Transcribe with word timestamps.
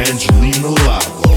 Angelina 0.00 0.68
Lavo. 0.68 1.28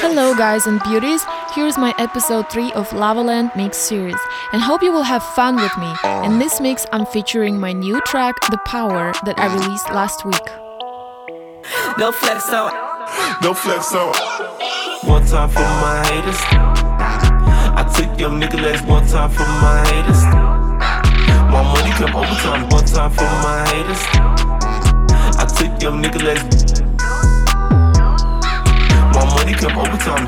Hello 0.00 0.34
guys 0.36 0.68
and 0.68 0.80
beauties, 0.84 1.24
here's 1.56 1.76
my 1.76 1.92
episode 1.98 2.48
3 2.50 2.70
of 2.74 2.88
Lavaland 2.90 3.54
Mix 3.56 3.76
series 3.78 4.14
and 4.52 4.62
hope 4.62 4.80
you 4.80 4.92
will 4.92 5.02
have 5.02 5.24
fun 5.34 5.56
with 5.56 5.76
me. 5.76 5.92
In 6.24 6.38
this 6.38 6.60
mix 6.60 6.86
I'm 6.92 7.04
featuring 7.04 7.58
my 7.58 7.72
new 7.72 8.00
track 8.02 8.36
The 8.48 8.58
Power 8.58 9.12
that 9.24 9.40
I 9.40 9.52
released 9.52 9.90
last 9.90 10.24
week. 10.24 10.48
No 11.98 12.12
flex 12.12 12.48
out. 12.50 13.42
No 13.42 13.54
flex 13.54 13.92
on. 13.92 14.14
One 15.02 15.26
time 15.26 15.48
for 15.48 15.60
my 15.60 16.06
haters. 16.06 16.77
Give 18.18 18.32
nigga 18.32 18.60
legs 18.60 18.82
one 18.82 19.06
time 19.06 19.30
for 19.30 19.46
my 19.62 19.78
haters. 19.86 20.24
My 21.52 21.62
money 21.62 21.92
come 21.92 22.16
overtime 22.16 22.68
one 22.68 22.84
time 22.84 23.12
for 23.12 23.22
my 23.22 23.64
haters. 23.70 24.02
I 25.38 25.46
took 25.46 25.78
them 25.78 26.02
nigga 26.02 26.24
legs. 26.24 26.82
My 29.14 29.24
money 29.36 29.52
come 29.52 29.78
overtime. 29.78 30.26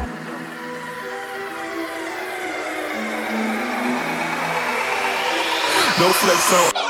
No 5.98 6.12
flex 6.12 6.52
on. 6.54 6.89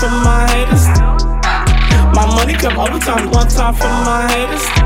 For 0.00 0.08
my 0.08 0.46
haters. 0.48 0.86
My 2.16 2.24
money 2.34 2.54
come 2.54 2.78
all 2.78 2.90
the 2.90 2.98
time, 3.00 3.30
one 3.30 3.48
time 3.48 3.74
for 3.74 3.84
my 3.84 4.26
haters. 4.32 4.79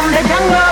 from 0.00 0.12
the 0.12 0.28
jungle. 0.28 0.67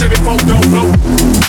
Civic 0.00 0.16
folk 0.20 0.40
don't 0.46 0.64
vote. 0.64 1.39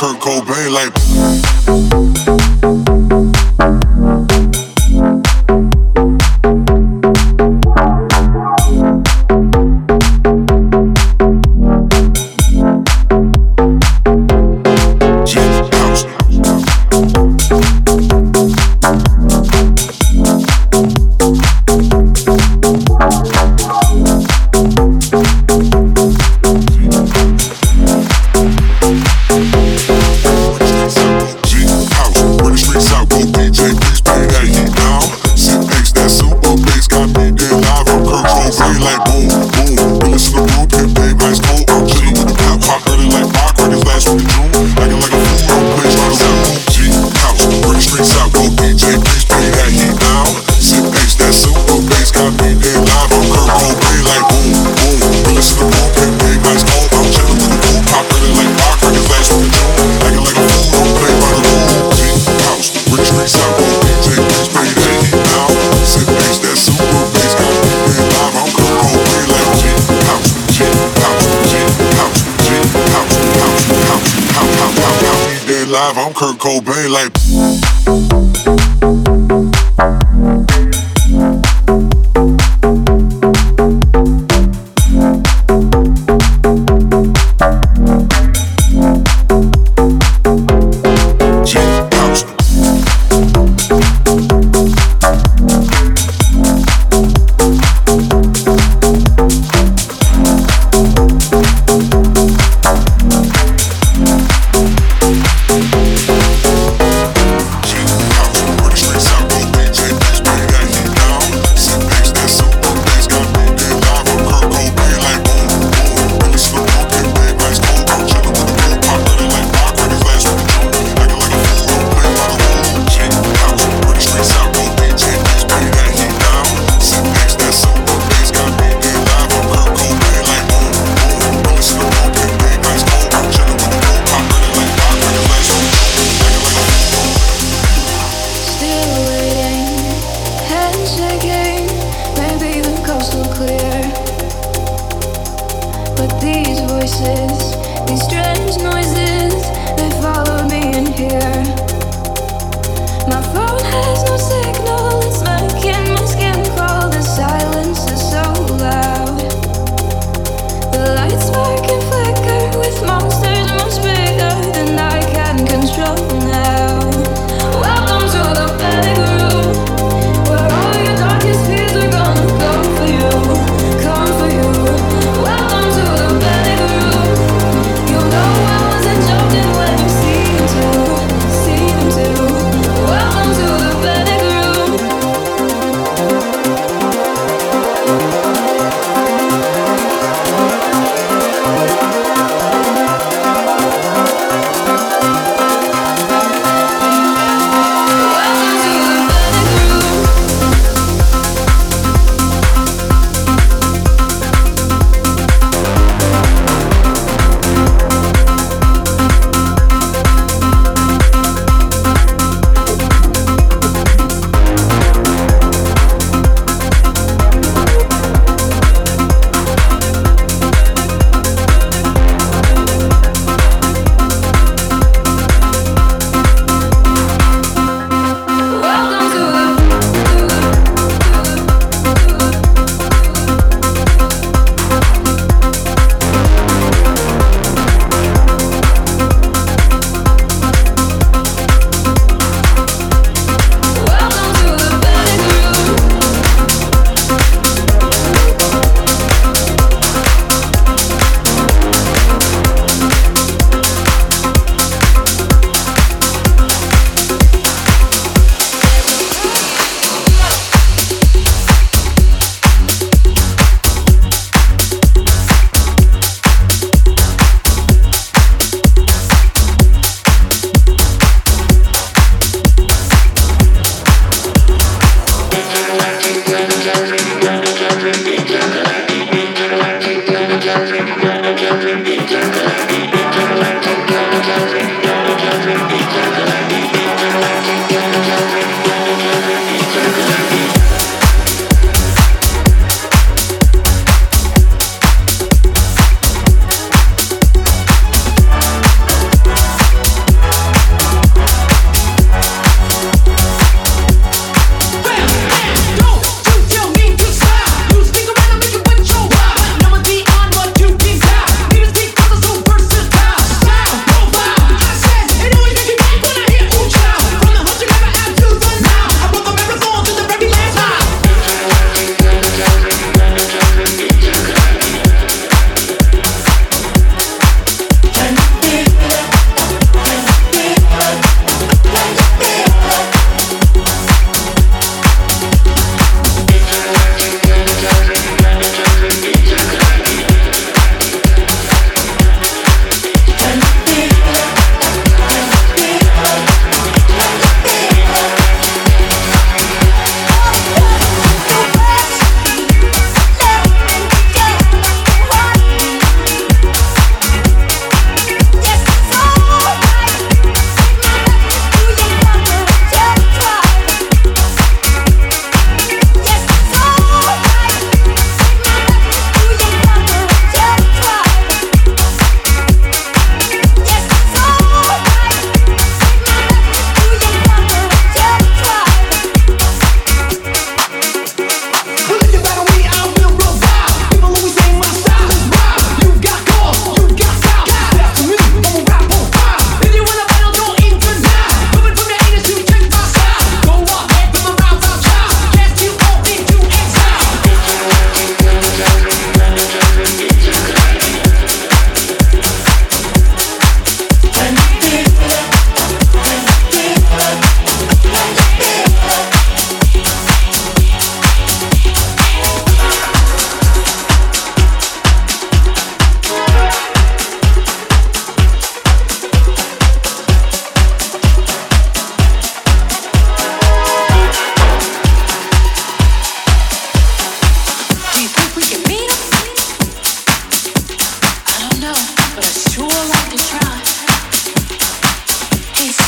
Kurt 0.00 0.18
Cobain 0.18 0.72
like. 0.72 1.49
Kurt 76.20 76.38
Cobain 76.38 76.90
like. 76.90 77.19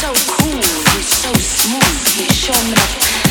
so 0.02 0.12
cool, 0.34 0.50
he's 0.50 1.06
so 1.06 1.32
smooth, 1.34 2.08
he 2.16 2.26
shone 2.34 2.70
like 2.74 3.21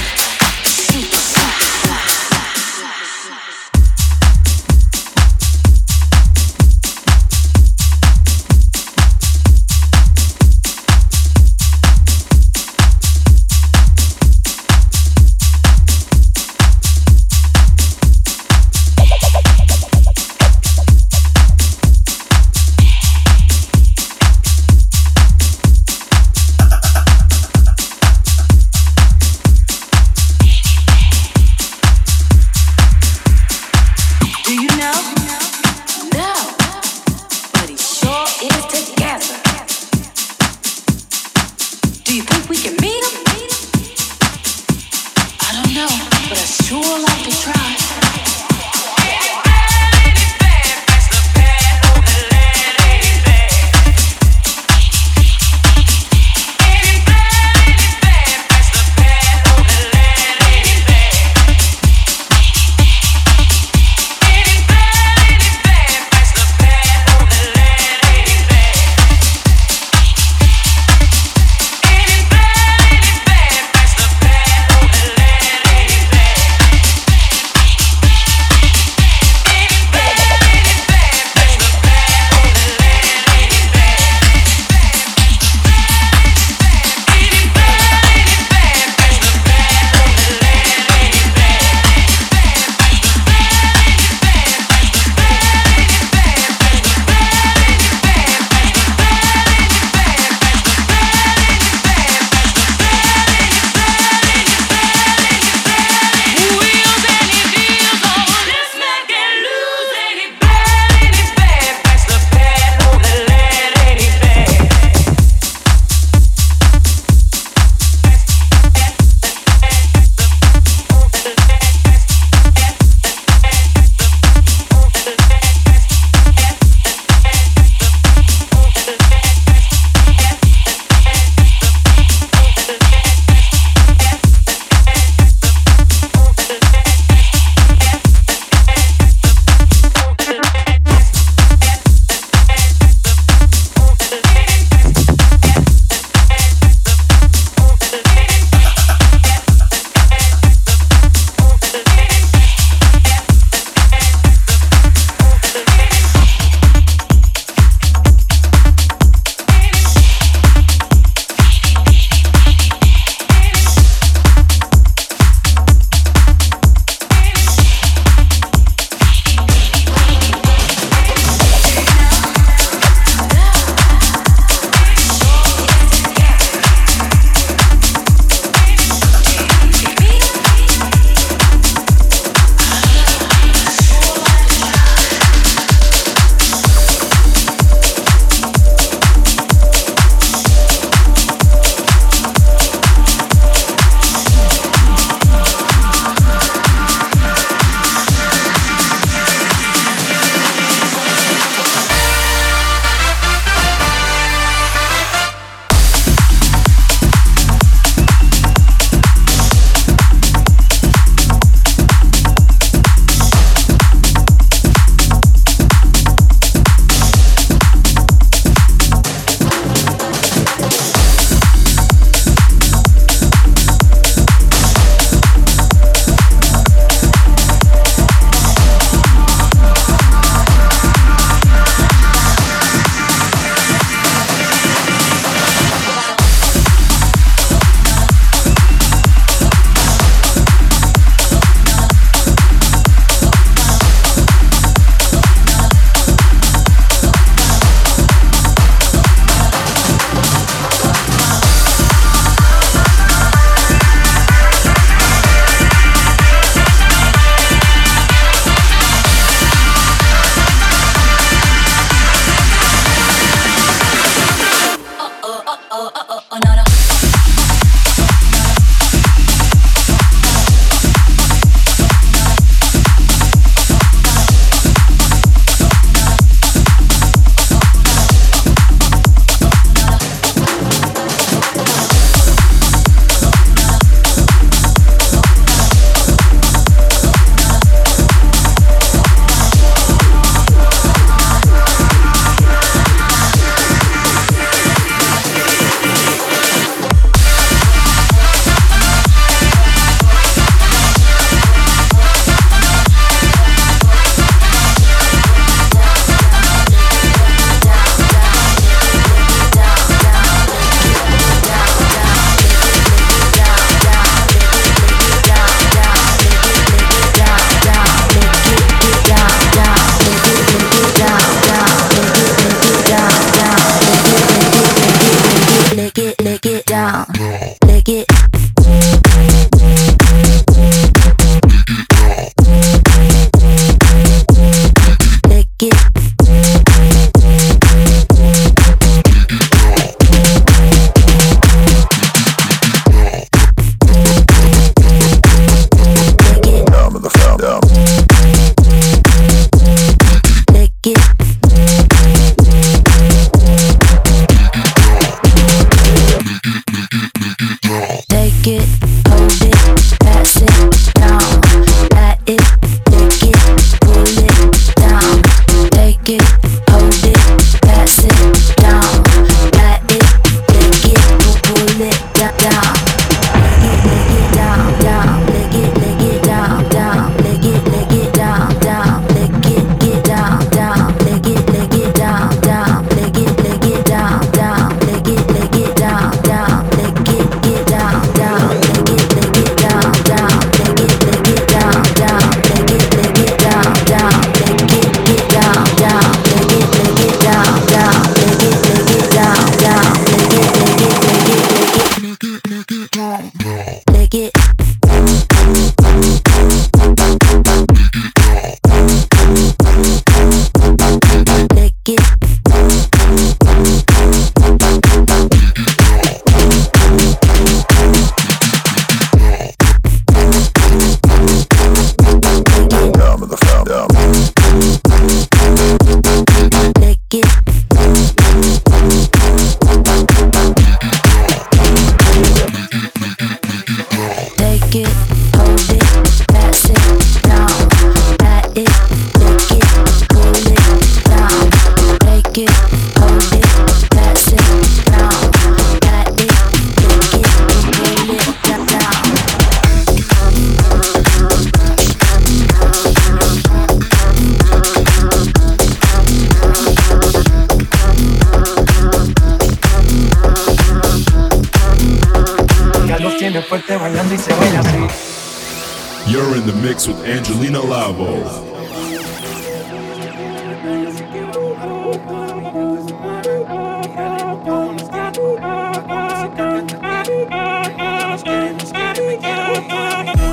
Angelina 466.90 467.60
Lavo. 467.60 468.08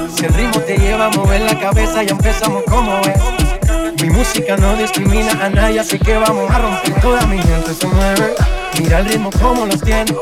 Si 0.09 0.25
el 0.25 0.33
ritmo 0.33 0.61
te 0.61 0.79
lleva 0.79 1.07
a 1.07 1.11
mover 1.11 1.43
la 1.43 1.61
cabeza 1.61 2.03
y 2.03 2.09
empezamos 2.09 2.63
como 2.65 2.99
es. 3.01 4.03
Mi 4.03 4.09
música 4.09 4.57
no 4.57 4.75
discrimina 4.77 5.33
a 5.45 5.51
nadie, 5.51 5.81
así 5.81 5.99
que 5.99 6.17
vamos 6.17 6.51
a 6.51 6.59
romper. 6.61 7.01
Toda 7.03 7.27
mi 7.27 7.37
gente 7.37 7.75
se 7.75 7.87
mueve. 7.87 8.35
Mira 8.81 9.01
el 9.01 9.05
ritmo 9.05 9.29
como 9.39 9.67
los 9.67 9.83
tiene. 9.83 10.17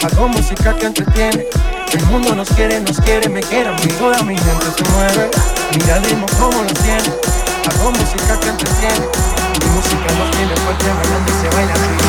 Hago 0.00 0.28
música 0.28 0.76
que 0.76 0.86
entretiene. 0.86 1.44
El 1.92 2.06
mundo 2.06 2.36
nos 2.36 2.48
quiere, 2.50 2.78
nos 2.80 3.00
quiere, 3.00 3.28
me 3.28 3.40
quiere 3.40 3.70
a 3.70 3.76
Toda 3.98 4.22
mi 4.22 4.38
gente 4.38 4.66
se 4.76 4.84
mueve. 4.92 5.61
Mira 5.74 5.96
el 5.96 6.04
ritmo 6.04 6.26
como 6.38 6.62
lo 6.62 6.72
tiene. 6.74 7.02
Hago 7.68 7.90
música 7.92 8.38
que 8.40 8.48
entretiene. 8.48 9.06
Mi 9.60 9.70
música 9.70 10.12
no 10.18 10.30
tiene 10.30 10.54
fuerte 10.56 10.86
bailando 10.88 11.30
y 11.30 11.34
se 11.40 11.56
baila 11.56 11.72
así. 11.72 12.02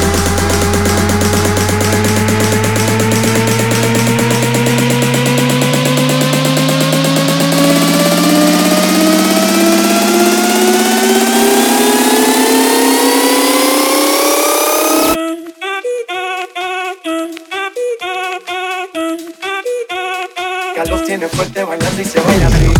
Fuerte 21.31 21.63
bailando 21.63 22.01
y 22.01 22.05
se 22.05 22.19
baila 22.19 22.47
así. 22.47 22.72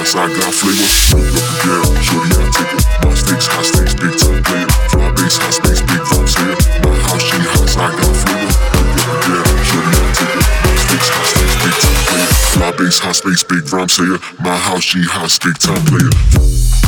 bounce, 0.00 0.16
I 0.16 0.28
got 0.28 0.54
flavor. 0.54 0.88
Smoke 0.88 1.28
up 1.28 1.44
again, 1.60 2.02
shorty, 2.02 2.32
I 2.32 2.48
take 2.50 2.72
it. 2.72 2.84
My 3.04 3.14
stakes, 3.14 3.46
high 3.46 3.62
stakes, 3.62 3.94
big 3.94 4.16
time 4.16 4.42
player. 4.42 4.68
Fly 4.90 5.10
bass, 5.12 5.36
high 5.38 5.50
stakes, 5.50 5.80
big 5.80 6.00
vibes 6.08 6.34
here. 6.40 6.56
My 6.84 6.96
house, 7.04 7.22
she 7.22 7.36
house, 7.36 7.76
I 7.76 7.90
got 7.90 8.16
flavor. 8.16 8.50
Smoke 8.50 9.00
up 9.00 9.20
again, 9.20 9.44
shorty, 9.64 9.92
I 9.92 10.12
take 10.16 10.36
it. 10.36 10.46
My 10.64 10.76
stakes, 10.80 11.08
high 11.10 11.28
stakes, 11.28 11.56
big 11.60 11.76
time 11.80 12.00
player. 12.08 12.28
Fly 12.52 12.70
bass, 12.78 12.98
high 12.98 13.12
stakes, 13.12 13.44
big 13.44 13.72
rhyme 13.72 13.88
here. 13.88 14.18
My 14.40 14.56
house, 14.56 14.84
she 14.84 15.02
house, 15.02 15.38
big 15.38 15.58
time 15.58 15.84
player. 15.84 16.10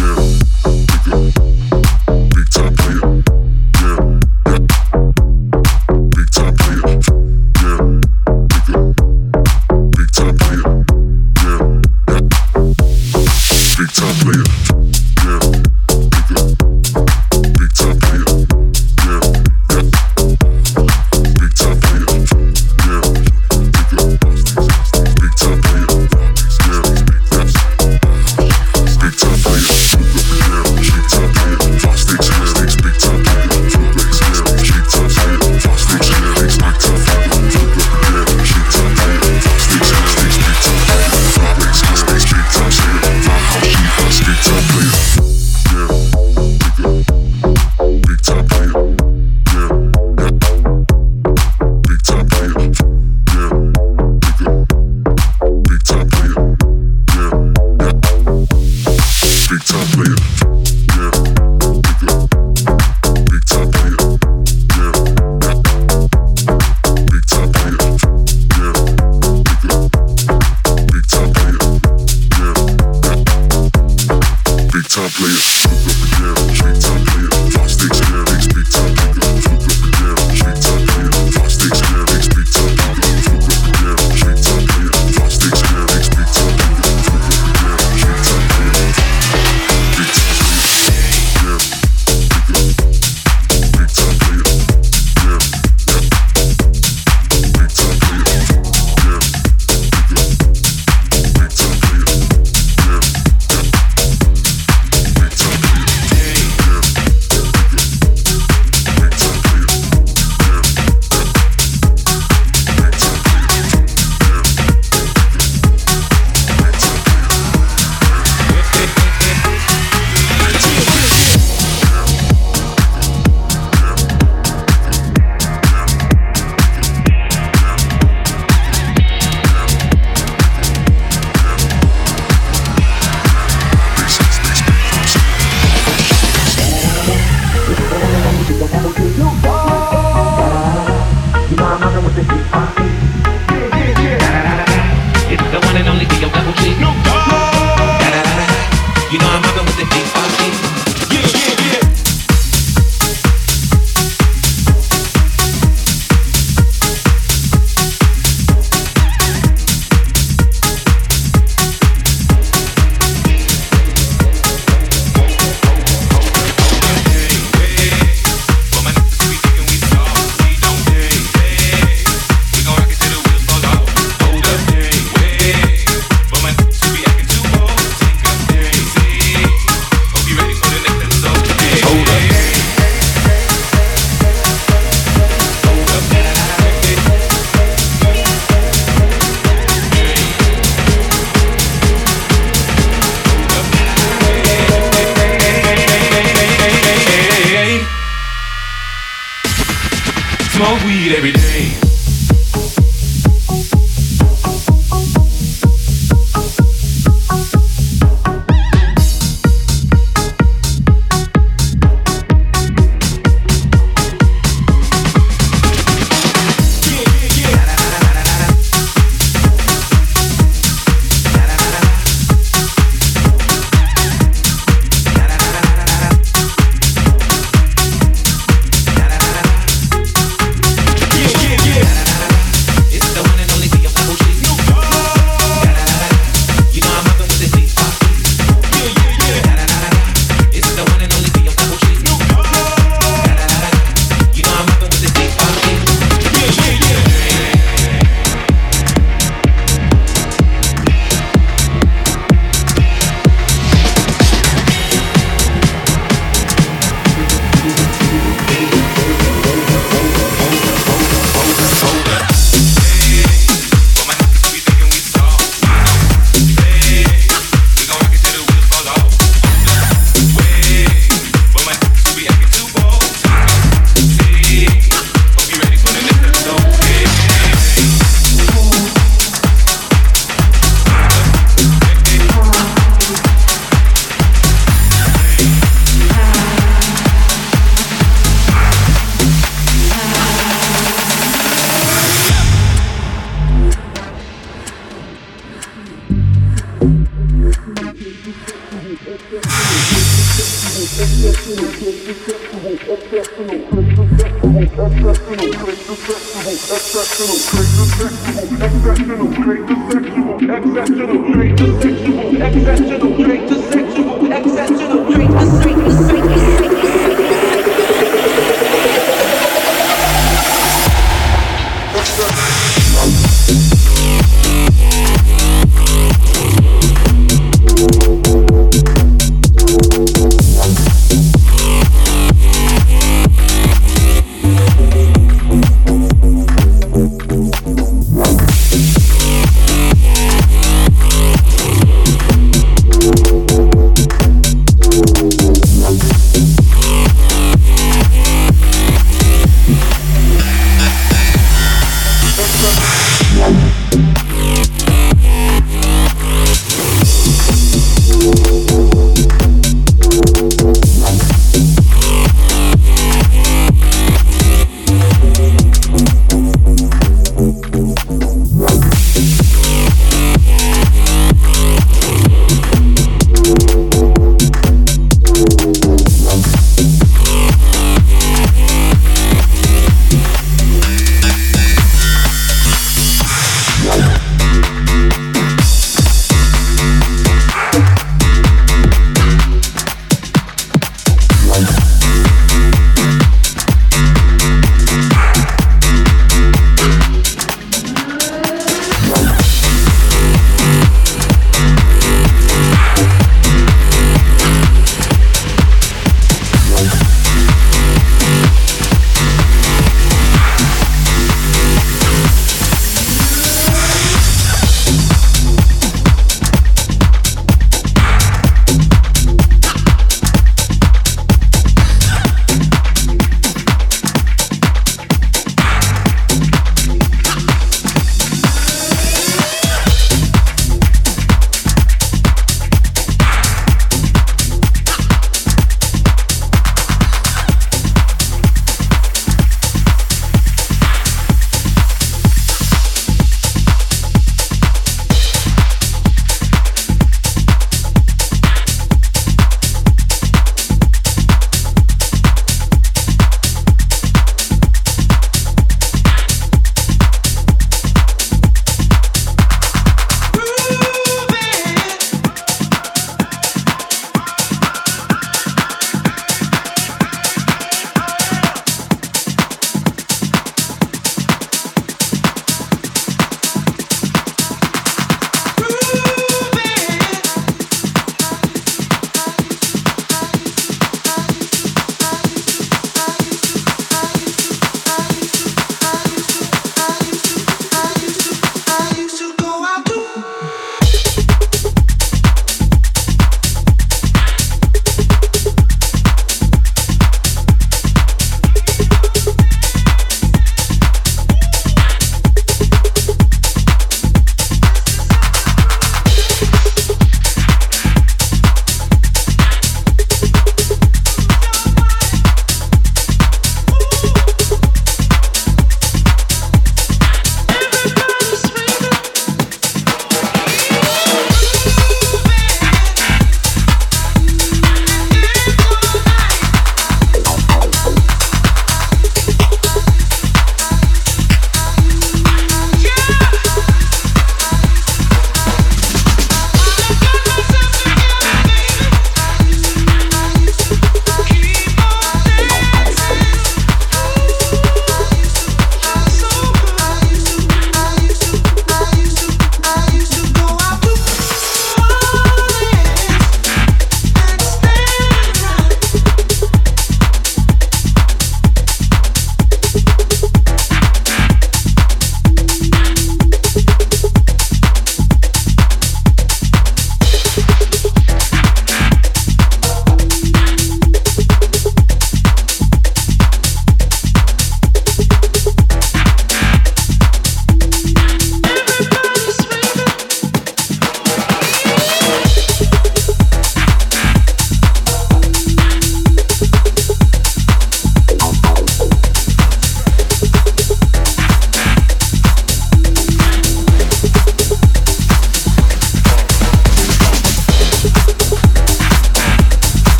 Yeah, 0.00 0.18
yeah. 1.34 1.39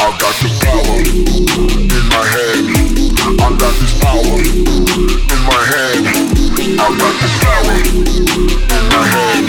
I 0.00 0.16
got 0.16 0.32
the 0.40 0.48
power 0.64 0.96
in 0.96 2.04
my 2.08 2.24
head. 2.24 2.64
I 3.20 3.52
got 3.60 3.74
this 3.76 3.92
power 4.00 4.40
in 4.40 5.40
my 5.44 5.60
head. 5.68 6.08
I 6.56 6.88
got 6.96 7.14
this 7.20 7.36
power 7.44 7.76
in 7.84 8.84
my 8.88 9.04
head. 9.12 9.44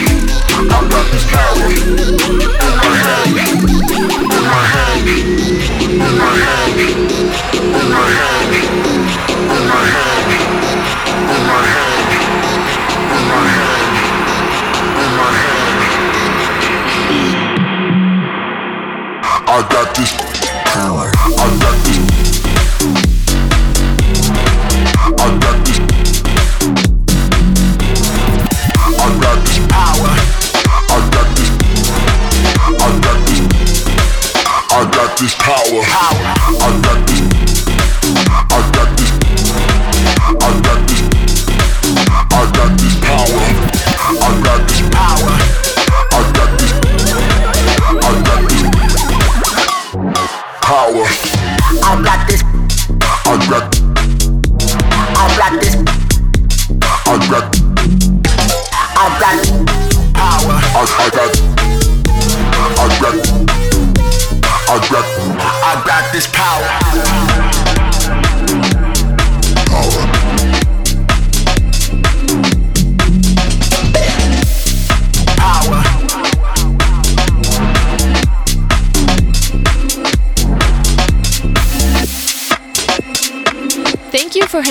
I 0.60 0.84
got 0.92 1.08
this 1.08 1.24
power 1.32 1.72
in 1.72 2.76
my 2.76 2.92
head. 3.00 3.32
In 3.32 4.44
my 4.44 4.60
head. 4.72 5.08
In 5.08 6.12
my 6.20 6.36
head. 6.42 6.68
In 6.68 6.68
my 6.68 6.68
head. 6.68 6.76
In 7.72 7.88
my 7.88 8.04
head. 8.12 8.52
In 9.32 9.62
my 11.48 11.64
head. 11.72 12.12
In 13.08 13.24
my 13.24 13.44
head. 13.56 13.88
In 15.00 15.10
my 15.16 15.32
head. 15.32 15.72
I 19.44 19.60
got 19.68 19.94
this 19.94 20.31
power. 20.72 21.12
I 21.14 21.48
got 21.60 21.76
this. 21.84 21.98
I 25.04 25.28
got 25.42 25.56
this. 25.66 25.78
I 28.96 29.08
got 29.20 29.38
this 29.44 29.58
power. 29.68 30.12
I 30.88 30.98
got 31.12 31.28
this. 31.36 31.50
I 32.80 32.90
got 33.04 33.18
this. 33.28 33.40
I 34.70 34.90
got 34.90 35.10
this 35.18 35.34
power. 35.34 35.51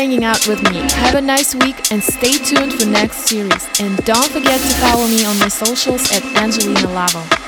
Hanging 0.01 0.23
out 0.23 0.47
with 0.47 0.59
me. 0.71 0.79
Have 0.93 1.13
a 1.13 1.21
nice 1.21 1.53
week 1.53 1.91
and 1.91 2.03
stay 2.03 2.31
tuned 2.31 2.73
for 2.73 2.87
next 2.87 3.17
series. 3.17 3.69
And 3.79 4.03
don't 4.03 4.31
forget 4.31 4.59
to 4.59 4.67
follow 4.81 5.07
me 5.07 5.23
on 5.25 5.37
my 5.37 5.47
socials 5.47 6.11
at 6.11 6.23
Angelina 6.41 6.89
Lavo. 6.89 7.40